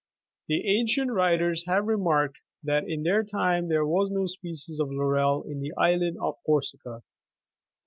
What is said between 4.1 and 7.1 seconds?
species of laurel in the island of Corsica.